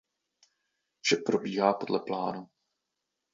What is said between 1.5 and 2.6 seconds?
podle plánu.